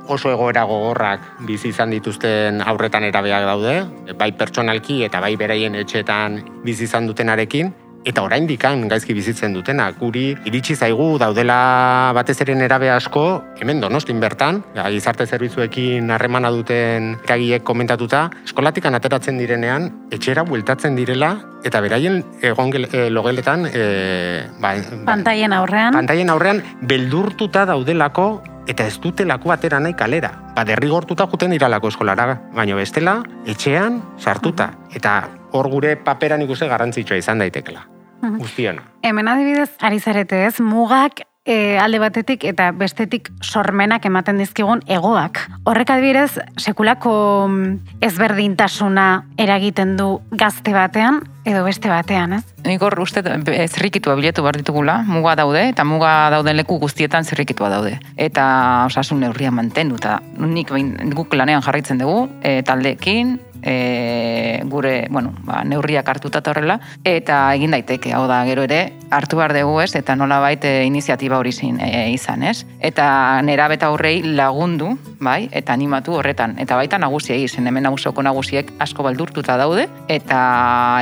[0.05, 3.73] oso egoera gogorrak bizi izan dituzten aurretan erabeak daude,
[4.19, 7.73] bai pertsonalki eta bai beraien etxeetan bizi izan dutenarekin,
[8.05, 9.89] eta oraindik han gaizki bizitzen dutena.
[9.99, 14.61] Guri iritsi zaigu daudela batez ere nerabe asko, hemen donostin bertan,
[14.93, 21.33] gizarte zerbitzuekin harremana duten eragiek komentatuta, eskolatikan ateratzen direnean, etxera bueltatzen direla,
[21.65, 25.93] eta beraien egon gel- e, logeletan, e, ba, ba, Pantaien aurrean.
[25.93, 30.31] pantaien aurrean beldurtuta daudelako eta ez dutelako atera nahi kalera.
[30.55, 34.71] Ba, derrigortuta juten iralako eskolara, baina bestela, etxean sartuta.
[34.93, 37.94] Eta hor gure paperan ikuste garrantzitsua izan daitekela.
[38.43, 38.83] Guztiona.
[39.05, 45.39] Hemen adibidez, ari zarete ez, mugak e, alde batetik eta bestetik sormenak ematen dizkigun egoak.
[45.69, 47.13] Horrek adibidez, sekulako
[47.47, 49.07] mm, ezberdintasuna
[49.41, 52.43] eragiten du gazte batean edo beste batean, ez?
[52.65, 57.27] Nik hor uste e, zirrikitua biletu behar ditugula, muga daude, eta muga dauden leku guztietan
[57.27, 57.99] zirrikitua daude.
[58.17, 58.45] Eta
[58.89, 65.33] osasun neurria mantendu, eta nik behin guk lanean jarraitzen dugu, e, taldeekin, e, gure, bueno,
[65.43, 69.91] ba, neurriak hartuta horrela, eta egin daiteke, hau da, gero ere, hartu behar dugu ez,
[69.97, 72.63] eta nola baita iniziatiba hori zin, e, izan ez.
[72.79, 76.57] Eta nera beta horrei lagundu, bai, eta animatu horretan.
[76.59, 80.41] Eta baita nagusiei, zen hemen nagusoko nagusiek asko baldurtuta daude, eta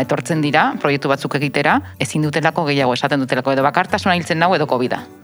[0.03, 4.67] etortzen dira, proiektu batzuk egitera, ezin dutelako gehiago esaten dutelako, edo bakartasuna hiltzen dago edo
[4.67, 4.83] covid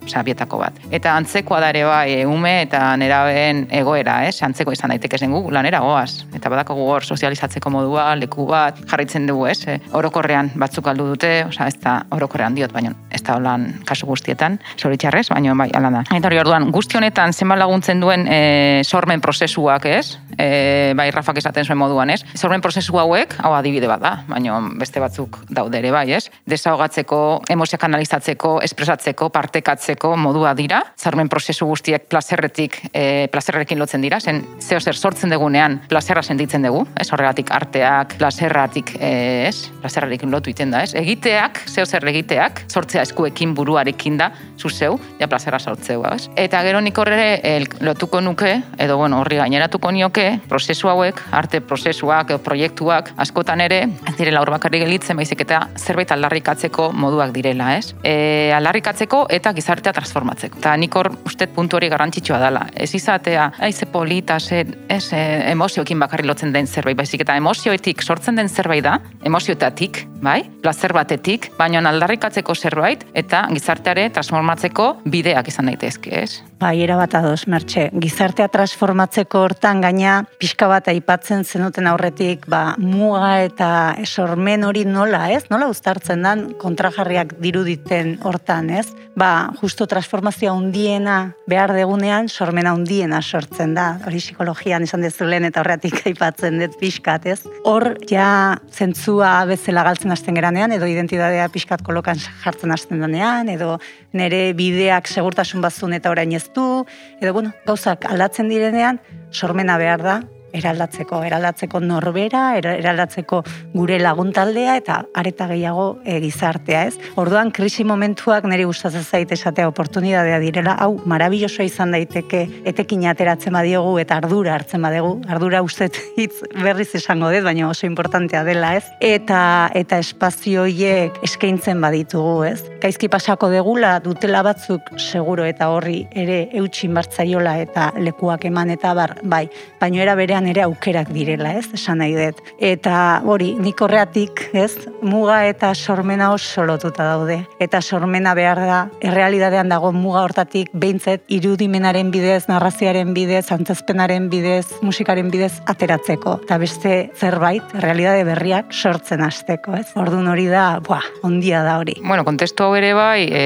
[0.10, 0.78] osea, bietako bat.
[0.92, 4.36] Eta antzekoa da ere bai, ume eta nerabeen egoera, ez?
[4.46, 6.26] Antzeko izan daiteke zen gu, lanera goaz.
[6.36, 9.60] Eta badako gogor sozializatzeko modua, leku bat, jarraitzen dugu, ez?
[9.70, 14.10] E, orokorrean batzuk aldu dute, osea, ez da orokorrean diot, baina ez da holan kasu
[14.10, 16.04] guztietan, zoritxarrez, baina bai, ala da.
[16.16, 20.18] Eta hori orduan, guzti honetan zenbat laguntzen duen e, sormen prozesuak, ez?
[20.38, 22.22] E, bai, Rafak esaten zuen moduan, ez?
[22.36, 26.30] Sormen prozesu hauek, hau adibide bat da, baina beste batzuk daudere, bai, ez?
[26.50, 27.20] Desahogatzeko,
[27.52, 34.44] emozioak analizatzeko, espresatzeko, partekatzeko modua dira, sormen prozesu guztiek plazerretik, e, plazerrekin lotzen dira, zen
[34.60, 37.10] zeo zer sortzen dugunean plazerra sentitzen dugu, ez?
[37.12, 39.12] Horregatik arteak, plazerratik, e,
[39.50, 39.70] ez?
[39.82, 40.94] Plazerrarekin lotu iten da, ez?
[41.00, 46.30] Egiteak, zeo zer egiteak, sortzea eskuekin buruarekin da, zuzeu, ja plazera sortzeu, ez?
[46.40, 51.62] Eta gero nik horre el, lotuko nuke, edo bueno, horri gaineratuko nioke, prozesu hauek, arte
[51.62, 57.72] prozesuak, proiektuak, askotan ere, ez direla hor bakarrik gelitzen, baizik eta zerbait aldarrikatzeko moduak direla,
[57.78, 57.94] ez?
[58.04, 60.60] E, aldarrikatzeko eta gizartea transformatzeko.
[60.62, 62.66] Eta nik hor uste puntu hori garrantzitsua dela.
[62.76, 68.04] Ez izatea, aize polita, ze, ez, e, emozioekin bakarri lotzen den zerbait, baizik eta emozioetik
[68.04, 70.44] sortzen den zerbait da, emozioetatik, bai?
[70.64, 76.42] Plazer batetik, baina aldarrikatzeko zerbait eta gizarteare transformatzeko bideak izan daitezke, ez?
[76.60, 77.88] Bai, era bat ados, mertxe.
[78.04, 83.70] Gizartea transformatzeko hortan gaina pixka bat aipatzen zenuten aurretik, ba, muga eta
[84.04, 85.46] esormen hori nola, ez?
[85.52, 88.90] Nola uztartzen dan kontrajarriak diruditen hortan, ez?
[89.20, 91.18] Ba, justo transformazioa hundiena
[91.50, 93.94] behar degunean, sormena hundiena sortzen da.
[94.08, 97.40] Hori psikologian esan dezulen eta horretik aipatzen dut pixkat, ez?
[97.68, 103.78] Hor, ja, zentzua bezala galtzen hasten geranean, edo identidadea pixkat kolokan jartzen hasten denean, edo
[104.14, 106.86] nere bideak segurtasun bazun eta orain ez du,
[107.22, 109.00] edo bueno, gauzak aldatzen direnean,
[109.32, 110.20] sormena behar da,
[110.54, 113.42] eraldatzeko, eraldatzeko norbera, eraldatzeko
[113.74, 116.98] gure laguntaldea eta areta gehiago e, gizartea, ez?
[117.20, 123.56] Orduan krisi momentuak niri gustatzen zait esatea oportunitatea direla, hau marabillosoa izan daiteke etekin ateratzen
[123.56, 128.76] badiogu eta ardura hartzen badegu, ardura ustet hitz berriz esango dut, baina oso importantea dela,
[128.80, 128.86] ez?
[129.00, 132.60] Eta eta espazio hiek eskaintzen baditugu, ez?
[132.82, 138.94] Gaizki pasako degula dutela batzuk seguro eta horri ere eutxin bartzaiola eta lekuak eman eta
[138.98, 139.46] bar, bai,
[139.80, 142.40] baino era bere ere aukerak direla, ez, esan nahi dut.
[142.60, 147.40] Eta hori, nik horreatik, ez, muga eta sormena oso lotuta daude.
[147.60, 154.66] Eta sormena behar da, errealidadean dago muga hortatik, behintzet, irudimenaren bidez, narraziaren bidez, antzazpenaren bidez,
[154.86, 156.40] musikaren bidez, ateratzeko.
[156.46, 159.88] Eta beste zerbait, realidade berriak sortzen hasteko, ez.
[160.00, 161.98] Ordun hori da, buah, ondia da hori.
[162.04, 163.44] Bueno, kontestu hau ere bai, e,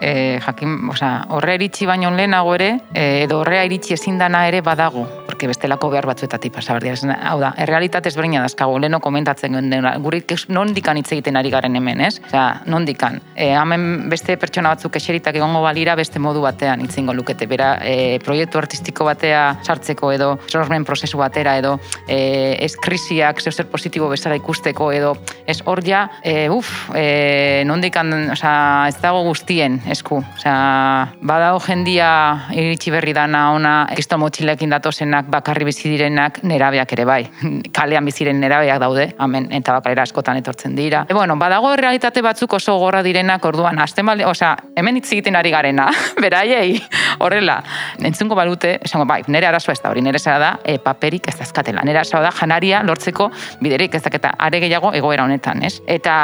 [0.00, 0.12] e,
[0.44, 5.06] jakin, oza, horre eritxi baino lehenago ere, e, edo horrea iritsi ezin dana ere badago,
[5.26, 6.78] porque bestelako behar batzuetatik pasa
[7.24, 11.76] Hau da, errealitate ezberdina dazkago, leno komentatzen guen guri non dikan hitz egiten ari garen
[11.76, 12.20] hemen, ez?
[12.26, 13.20] Osea, non dikan.
[13.34, 17.46] E, hemen beste pertsona batzuk eseritak egongo balira beste modu batean hitzingo lukete.
[17.46, 23.52] Bera, e, proiektu artistiko batea sartzeko edo sormen prozesu batera edo e, ez krisiak zeu
[23.52, 25.14] zer positibo bezala ikusteko edo
[25.46, 30.22] ez hor ja, e, uf, e, non dikan, osea, ez dago guztien esku.
[30.36, 32.10] Osea, badago jendia
[32.52, 37.22] iritsi berri dana ona, kristo motxilekin datozenak bakarri bizi direnak nerabeak ere bai.
[37.76, 41.04] Kalean biziren nerabeak daude, hemen eta bakalera askotan etortzen dira.
[41.08, 45.36] E, bueno, badago realitate batzuk oso gorra direnak orduan, azten balde, osea, hemen hitz egiten
[45.36, 45.88] ari garena,
[46.22, 46.78] beraiei,
[47.18, 47.58] horrela,
[47.98, 51.36] entzungo balute, esango, bai, nere arazoa ez da hori, nere zara da, e, paperik ez
[51.38, 51.84] dazkatela.
[51.84, 53.30] Nere arazoa da, janaria lortzeko
[53.62, 55.80] biderik ez daketa, are gehiago egoera honetan, ez?
[55.86, 56.14] Eta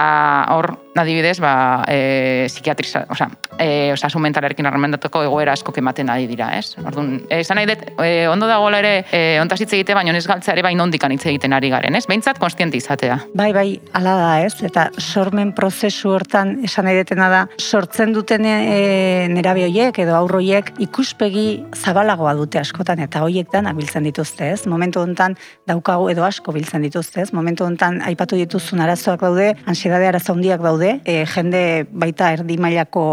[0.55, 6.51] hor, adibidez, ba, e, psikiatriza, osea, e, osasun mentalarekin harremendatuko egoera asko ematen ari dira,
[6.59, 6.75] ez?
[6.83, 10.55] Orduan, esan nahi dut, e, ondo dagoela ere, e, ontaz hitz egite, baina ez galtzea
[10.57, 12.07] ere bai nondikan hitz egiten ari garen, ez?
[12.11, 13.21] Behintzat, konstienti izatea.
[13.39, 14.57] Bai, bai, ala da, ez?
[14.67, 20.73] Eta sormen prozesu hortan, esan nahi detena da, sortzen duten e, nerabe hoiek edo aurroiek
[20.89, 24.67] ikuspegi zabalagoa dute askotan, eta hoiek dan abiltzen dituzte, ez?
[24.67, 25.39] Momentu hontan
[25.71, 27.31] daukagu edo asko biltzen dituzte, ez?
[27.37, 33.05] Momentu hontan aipatu dituzun arazoak daude, ansiedade arazo handiak daude, e, jende baita erdi mailako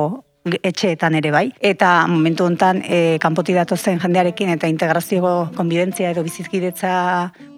[0.63, 1.45] etxeetan ere bai.
[1.60, 6.91] Eta momentu hontan e, kanpoti datozen jendearekin eta integrazio konbidentzia edo bizizkidetza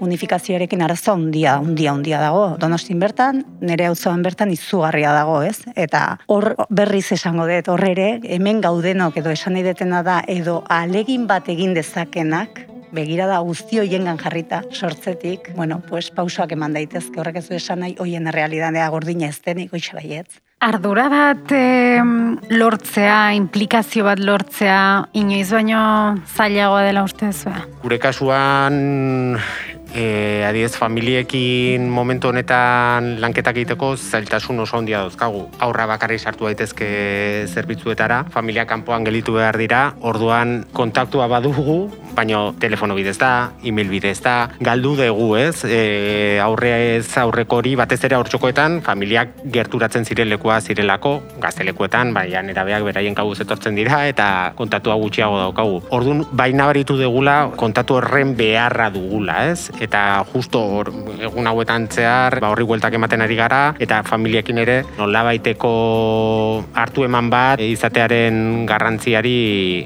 [0.02, 2.46] unifikazioarekin arazo handia, handia, handia dago.
[2.62, 5.60] Donostin bertan, nire auzoan bertan izugarria dago, ez?
[5.76, 11.28] Eta hor berriz esango dut, hor ere, hemen gaudenok edo esan nahi da, edo alegin
[11.28, 17.48] bat egin dezakenak, begirada guzti hoiengan jarrita sortzetik, bueno, pues pausoak eman daitezke horrek ez
[17.50, 20.40] du esan nahi hoien realidadea gordina ez denik, hoxe baietz.
[20.60, 22.02] Ardura bat e,
[22.52, 24.82] lortzea, implikazio bat lortzea,
[25.16, 25.82] inoiz baino
[26.36, 27.62] zailagoa dela uste zua?
[27.84, 29.40] Gure kasuan
[29.94, 35.48] e, adiez familiekin momentu honetan lanketak egiteko zailtasun oso handia dauzkagu.
[35.60, 36.90] Aurra bakarri sartu daitezke
[37.48, 44.20] zerbitzuetara, familia kanpoan gelitu behar dira, orduan kontaktua badugu, baina telefono bidez da, email bidez
[44.24, 50.30] da, galdu dugu ez, e, aurre ez aurreko hori batez ere aurtsokoetan familiak gerturatzen ziren
[50.30, 55.82] lekua zirelako, gaztelekuetan, baina nerabeak beraien kabuz etortzen dira eta kontatua gutxiago daukagu.
[55.96, 59.70] Orduan, baina baritu degula kontatu horren beharra dugula, ez?
[59.80, 64.78] Eta justo hor, egun hauetan zehar ba, horri bueltak ematen ari gara eta familiekin ere
[64.98, 65.74] nolabaiteko
[66.74, 69.38] hartu eman bat izatearen garrantziari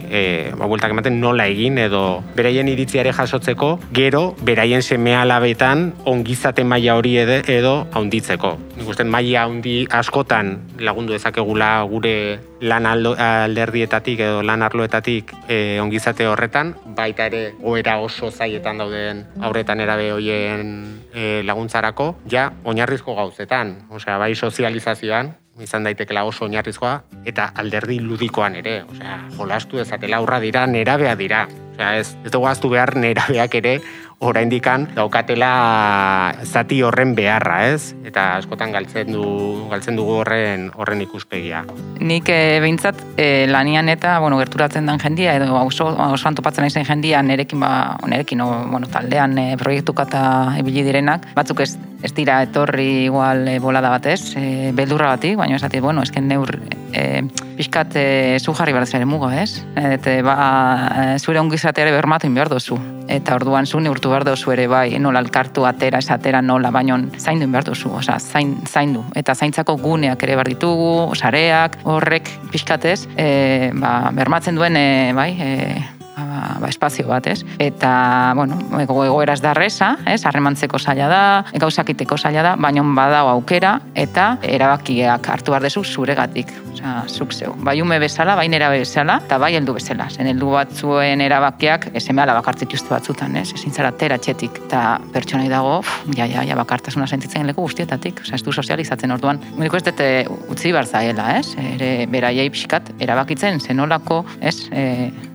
[0.10, 0.24] e,
[0.58, 6.98] ba, bueltak ematen nola egin edo beraien iritziare jasotzeko gero beraien semea labetan ongizate maila
[7.00, 8.58] hori edo, edo haunditzeko.
[8.78, 16.74] Nik maila haundi askotan lagundu dezakegula gure lan alderdietatik edo lan arloetatik e, ongizate horretan,
[16.96, 20.74] baita ere goera oso zaietan dauden aurretan erabe hoien
[21.12, 26.96] e, laguntzarako, ja, oinarrizko gauzetan, osea, bai sozializazioan, izan daitekela oso oinarrizkoa,
[27.30, 31.46] eta alderdi ludikoan ere, osea, jolastu ezatela aurra dira, nerabea dira.
[31.74, 33.80] Osea, ez, ez dugu behar nerabeak ere
[34.24, 37.94] oraindikan daukatela zati horren beharra, ez?
[38.08, 39.24] Eta askotan galtzen du
[39.72, 41.64] galtzen dugu horren horren ikuspegia.
[42.00, 46.88] Nik e, behintzat e, lanian eta bueno, gerturatzen den jendia edo oso oso antopatzen naizen
[46.88, 50.24] jendia nerekin ba nerekin o, bueno, taldean e, proiektuka ta
[50.60, 55.56] ibili direnak, batzuk ez ez dira etorri igual e, bolada batez, e, beldurra batik, baina
[55.56, 56.52] esati, bueno, esken neur
[56.92, 57.24] e,
[57.56, 58.08] pixkat e,
[58.44, 59.64] zu jarri ere muga, ez?
[59.76, 62.78] Eta ba, zure ongizateare bermatu behar dozu.
[63.08, 67.50] Eta orduan zu neurtu behar dozu ere bai, nola alkartu atera, esatera nola, baino zaindu
[67.50, 69.04] behar dozu, oza, zain, zaindu.
[69.18, 75.30] Eta zaintzako guneak ere behar ditugu, sareak, horrek pixkatez, e, ba, bermatzen duen, e, bai,
[75.42, 77.44] e, ba, ba, espazio bat, ez?
[77.60, 80.22] Eta, bueno, egoeraz da reza, ez?
[80.26, 81.24] Harremantzeko zaila da,
[81.60, 87.54] gauzakiteko zaila da, baina badao aukera eta erabakiak hartu behar dezu zuregatik, osea, zuk zeu.
[87.64, 90.10] Bai ume bezala, bai nera bezala, eta bai heldu bezala.
[90.12, 93.52] Zen heldu batzuen erabakiak, ez eme ala bakartzit batzutan, ez?
[93.54, 95.82] Ezin zara tera txetik, eta pertsonai dago,
[96.18, 99.42] ja, ja, ja, bakartasuna sentitzen leku guztietatik, osea, ez du sozializatzen orduan.
[99.58, 100.10] Muniko ez dute
[100.52, 101.56] utzi barzaela, ez?
[101.74, 104.58] Ere, beraiei pixkat, erabakitzen, zenolako, ez?
[104.72, 104.84] E,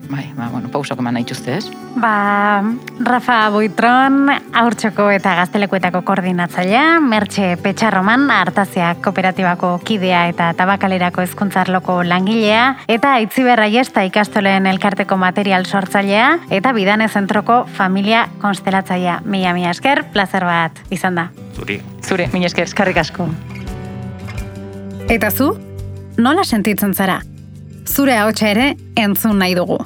[0.09, 1.69] Bai, ba, bueno, pausok eman nahi ez?
[2.01, 2.65] Ba,
[3.05, 12.79] Rafa Buitron, aurtsoko eta gaztelekuetako koordinatzailea, Mertxe Petxarroman, hartaziak kooperatibako kidea eta tabakalerako ezkuntzarloko langilea,
[12.89, 19.21] eta Itziberra Iesta ikastoleen elkarteko material sortzailea, eta Bidane Zentroko familia konstelatzailea.
[19.25, 21.29] Mila, mila esker, placer bat, izan da.
[21.55, 21.83] Zuri.
[22.01, 23.29] Zure, mila esker, eskarrik asko.
[25.09, 25.53] Eta zu,
[26.17, 27.21] nola sentitzen zara?
[27.85, 29.79] Zure ahotsa ere entzun nahi dugu.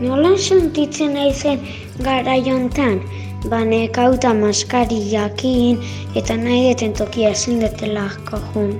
[0.00, 1.60] Nola sentitzen naizen
[2.02, 2.98] gara jontan?
[3.46, 5.78] Ba, nekauta maskari jakin
[6.18, 8.72] eta nahi deten tokia ezin detela jun.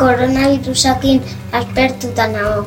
[0.00, 1.20] Koronavirusakin
[1.52, 2.64] aspertuta nago.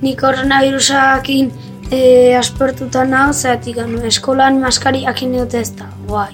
[0.00, 1.52] Ni koronavirusakin
[1.90, 6.32] e, aspertuta nago, zeatik gano, eskolan maskari jakin dute ez da, guai.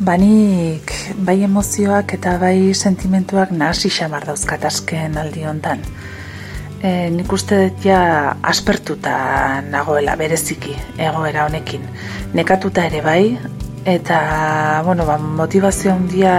[0.00, 0.90] Banik
[1.26, 5.84] bai emozioak eta bai sentimentuak nahasi xamar dauzkat azken aldi hontan.
[6.84, 7.98] E, nik uste dut ja
[8.44, 9.14] aspertuta
[9.72, 11.86] nagoela bereziki egoera honekin.
[12.36, 13.38] Nekatuta ere bai,
[13.88, 14.18] eta
[14.84, 16.34] bueno, ba, motivazio handia,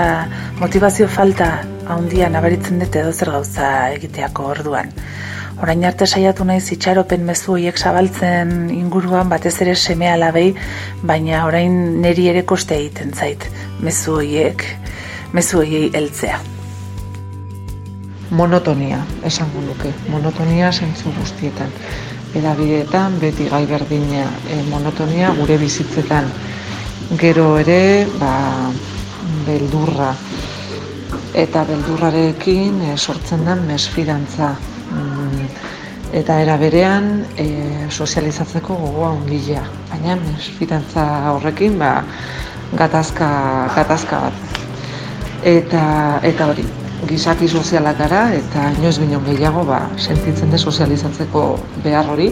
[0.61, 1.49] motivazio falta
[1.89, 4.93] handia nabaritzen dut edo zer gauza egiteako orduan.
[5.65, 10.49] Orain arte saiatu naiz itxaropen mezu horiek zabaltzen inguruan batez ere seme alabei,
[11.01, 13.49] baina orain neri ere koste egiten zait
[13.81, 14.67] mezu horiek,
[15.33, 16.43] mezu horiei heltzea
[18.35, 21.71] monotonia, esango luke, monotonia zentzu guztietan.
[22.35, 26.27] Edabideetan, beti gai berdina e, monotonia gure bizitzetan.
[27.21, 28.33] Gero ere, ba,
[29.47, 30.11] beldurra,
[31.35, 34.51] eta beldurrarekin e, sortzen den mesfidantza.
[34.91, 35.49] Mm,
[36.19, 37.47] eta era berean, e,
[37.89, 39.63] sozializatzeko gogoa ongilea.
[39.93, 42.01] Baina mesfidantza horrekin, ba,
[42.75, 43.29] gatazka,
[43.75, 44.57] gatazka bat.
[45.45, 45.85] Eta,
[46.25, 46.65] eta hori,
[47.07, 51.43] gizaki sozialak gara eta inoiz bino gehiago ba, sentitzen de sozializatzeko
[51.83, 52.29] behar hori,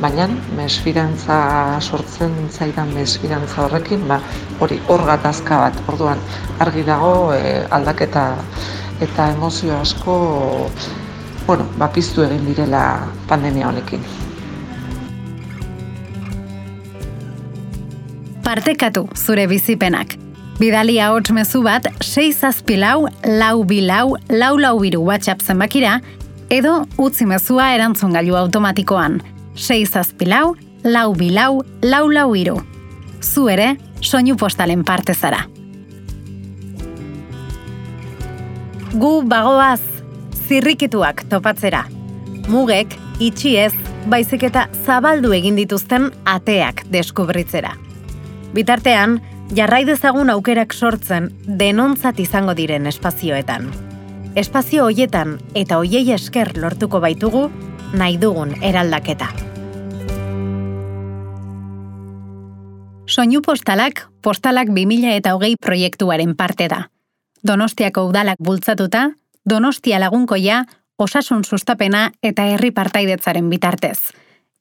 [0.00, 1.38] baina mesfirantza
[1.80, 4.20] sortzen zaidan mesfirantza horrekin, ba,
[4.60, 6.20] hori hor gatazka bat, orduan
[6.60, 8.26] argi dago e, aldaketa
[9.04, 10.18] eta emozio asko
[11.46, 12.82] bueno, ba, piztu egin direla
[13.28, 14.02] pandemia honekin.
[18.46, 20.25] Partekatu zure bizipenak.
[20.56, 25.98] Bidali ahots mezu bat 6 zazpi lau, lau bi lau, lau biru WhatsApp zenbakira,
[26.48, 29.18] edo utzi mezua erantzun gailu automatikoan.
[29.52, 32.56] 6 zazpi lau, lau bi lau, lau lau iru.
[33.20, 35.42] Zu ere, soinu postalen parte zara.
[38.96, 39.82] Gu bagoaz,
[40.48, 41.84] zirrikituak topatzera.
[42.48, 43.74] Mugek, itxi ez,
[44.08, 47.76] baizik eta zabaldu egin dituzten ateak deskubritzera.
[48.56, 49.20] Bitartean,
[49.54, 53.68] jarrai dezagun aukerak sortzen denontzat izango diren espazioetan.
[54.36, 57.46] Espazio hoietan eta hoiei esker lortuko baitugu
[57.94, 59.30] nahi dugun eraldaketa.
[63.06, 66.88] Soinu postalak, postalak 2000 eta hogei proiektuaren parte da.
[67.46, 69.12] Donostiako udalak bultzatuta,
[69.46, 70.64] Donostia lagunkoia,
[70.98, 74.10] osasun sustapena eta herri partaidetzaren bitartez.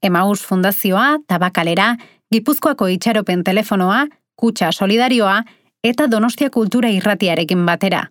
[0.04, 1.96] Emaus Fundazioa, Tabakalera,
[2.32, 4.06] Gipuzkoako itxaropen telefonoa,
[4.36, 5.44] Kutsa Solidarioa
[5.84, 8.10] eta Donostia Kultura Irratiarekin batera.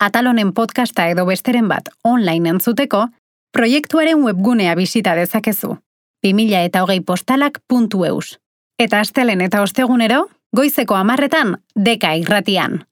[0.00, 3.08] Atalonen podcasta edo besteren bat online entzuteko,
[3.52, 5.76] proiektuaren webgunea bisita dezakezu.
[6.22, 8.38] 2000 eta hogei postalak.eus.
[8.78, 12.84] Eta astelen eta ostegunero, goizeko amarretan, deka irratian.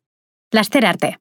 [0.54, 1.16] Laster arte.